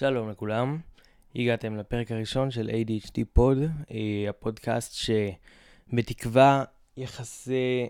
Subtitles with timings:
[0.00, 0.78] שלום לכולם,
[1.34, 3.58] הגעתם לפרק הראשון של ADHD פוד,
[3.90, 5.10] אה, הפודקאסט
[5.92, 6.64] שבתקווה
[6.96, 7.86] יחסה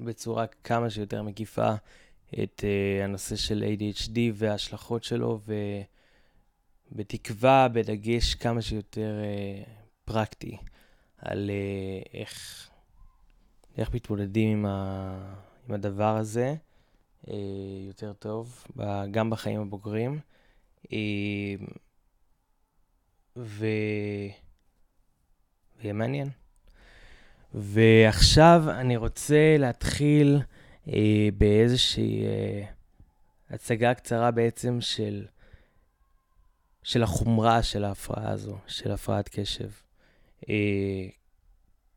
[0.00, 1.74] בצורה כמה שיותר מקיפה
[2.42, 5.40] את uh, הנושא של ADHD וההשלכות שלו,
[6.92, 9.68] ובתקווה בדגש כמה שיותר uh,
[10.04, 10.56] פרקטי
[11.18, 11.50] על
[12.14, 12.68] איך,
[13.76, 15.34] איך מתמודדים עם, ה,
[15.68, 16.54] עם הדבר הזה
[17.86, 18.64] יותר טוב,
[19.10, 20.20] גם בחיים הבוגרים.
[23.36, 23.66] ו...
[25.76, 26.28] ויהיה מעניין.
[27.54, 30.40] ועכשיו אני רוצה להתחיל
[30.88, 32.64] אה, באיזושהי אה,
[33.50, 35.26] הצגה קצרה בעצם של,
[36.82, 39.70] של החומרה של ההפרעה הזו, של הפרעת קשב.
[40.48, 41.08] אה,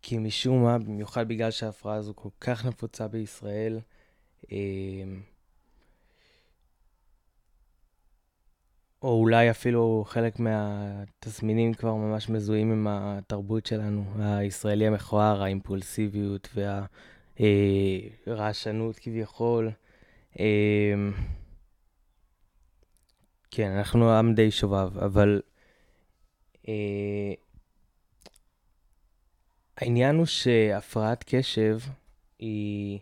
[0.02, 3.80] כי משום מה, במיוחד בגלל שההפרעה הזו כל כך נפוצה בישראל,
[4.52, 4.58] אה,
[9.02, 16.50] או אולי אפילו חלק מהתסמינים כבר ממש מזוהים עם התרבות שלנו, הישראלי המכוער, האימפולסיביות
[18.28, 19.72] והרעשנות כביכול.
[20.40, 21.14] אמ,
[23.52, 25.42] כן, אנחנו עם די שובב, אבל
[26.68, 27.34] אה,
[29.78, 31.80] העניין הוא שהפרעת קשב
[32.40, 33.00] היא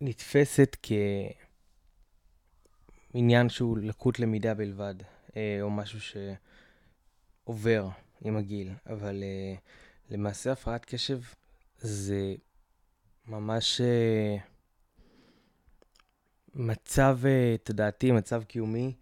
[0.00, 0.92] נתפסת כ...
[3.14, 4.94] עניין שהוא לקות למידה בלבד,
[5.36, 5.98] אה, או משהו
[7.44, 7.88] שעובר
[8.20, 9.54] עם הגיל, אבל אה,
[10.10, 11.20] למעשה הפרעת קשב
[11.78, 12.34] זה
[13.28, 14.36] ממש אה,
[16.54, 17.18] מצב
[17.62, 18.94] תודעתי, מצב קיומי,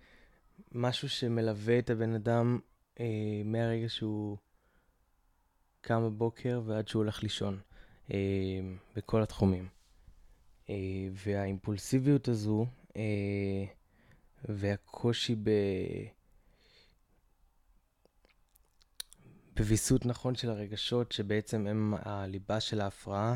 [0.73, 2.59] משהו שמלווה את הבן אדם
[3.45, 4.37] מהרגע שהוא
[5.81, 7.61] קם בבוקר ועד שהוא הולך לישון,
[8.97, 9.69] בכל התחומים.
[11.13, 12.67] והאימפולסיביות הזו,
[14.49, 15.51] והקושי ב...
[19.57, 23.35] בוויסות נכון של הרגשות, שבעצם הם הליבה של ההפרעה,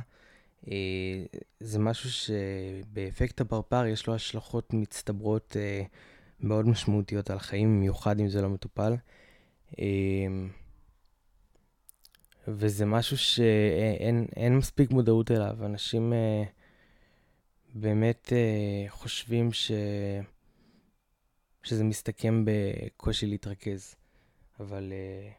[0.70, 1.24] אה,
[1.60, 5.82] זה משהו שבאפקט הברפר יש לו השלכות מצטברות אה,
[6.40, 8.96] מאוד משמעותיות על החיים, במיוחד אם זה לא מטופל.
[9.78, 9.84] אה,
[12.48, 15.56] וזה משהו שאין מספיק מודעות אליו.
[15.64, 16.12] אנשים
[17.74, 18.32] באמת
[18.88, 19.72] חושבים ש...
[21.64, 23.94] שזה מסתכם בקושי להתרכז.
[24.60, 25.34] אבל uh,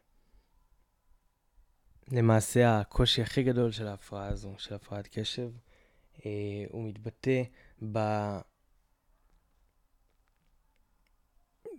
[2.16, 5.52] למעשה הקושי הכי גדול של ההפרעה הזו, של הפרעת קשב,
[6.18, 6.22] uh,
[6.69, 7.44] הוא מתבטא
[7.91, 8.00] ב...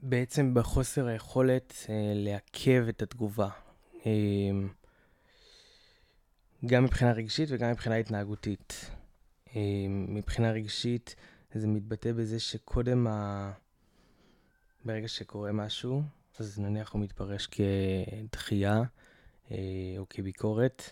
[0.02, 3.48] בעצם בחוסר היכולת uh, לעכב את התגובה.
[6.66, 8.90] גם מבחינה רגשית וגם מבחינה התנהגותית.
[9.88, 11.14] מבחינה רגשית
[11.54, 13.52] זה מתבטא בזה שקודם ה...
[14.86, 16.02] ברגע שקורה משהו,
[16.38, 18.82] אז נניח הוא מתפרש כדחייה
[19.50, 19.56] אה,
[19.98, 20.82] או כביקורת,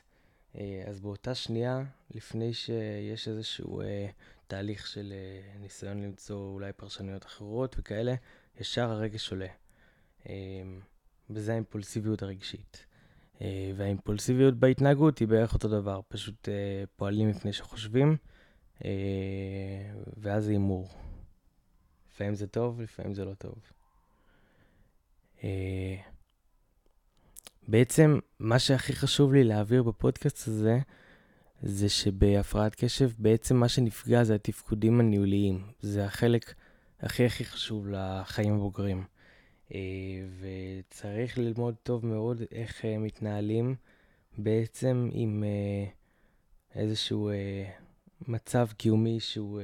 [0.58, 4.06] אה, אז באותה שנייה, לפני שיש איזשהו אה,
[4.46, 5.12] תהליך של
[5.60, 8.14] ניסיון למצוא אולי פרשנויות אחרות וכאלה,
[8.60, 9.46] ישר הרגש עולה.
[11.30, 12.86] וזה האימפולסיביות הרגשית.
[13.76, 16.48] והאימפולסיביות בהתנהגות היא בערך אותו דבר, פשוט
[16.96, 18.16] פועלים לפני שחושבים,
[20.16, 20.88] ואז זה הימור.
[22.10, 23.73] לפעמים זה טוב, לפעמים זה לא טוב.
[25.44, 25.96] אה,
[27.68, 30.78] בעצם, מה שהכי חשוב לי להעביר בפודקאסט הזה,
[31.62, 35.66] זה שבהפרעת קשב, בעצם מה שנפגע זה התפקודים הניהוליים.
[35.80, 36.54] זה החלק
[37.00, 39.04] הכי הכי חשוב לחיים הבוגרים.
[39.74, 39.80] אה,
[40.40, 43.74] וצריך ללמוד טוב מאוד איך אה, מתנהלים
[44.38, 45.44] בעצם עם
[46.74, 47.30] איזשהו
[48.28, 49.60] מצב קיומי שהוא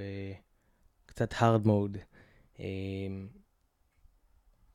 [1.07, 1.99] קצת hard mode.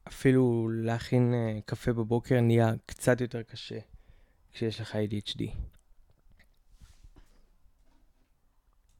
[0.08, 3.80] אפילו להכין uh, קפה בבוקר נהיה קצת יותר קשה
[4.54, 5.42] כשיש לך ADHD.